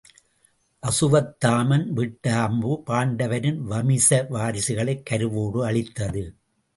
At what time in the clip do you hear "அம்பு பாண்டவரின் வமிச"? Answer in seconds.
2.41-4.25